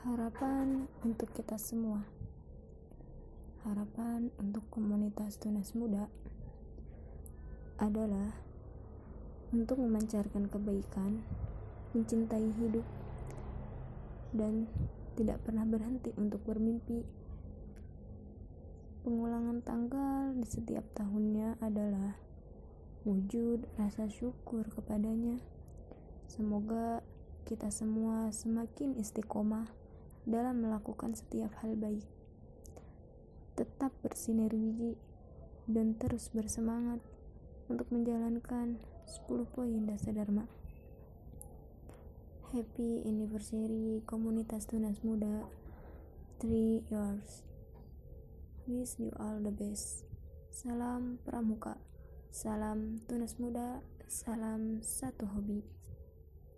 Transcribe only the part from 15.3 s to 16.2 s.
pernah berhenti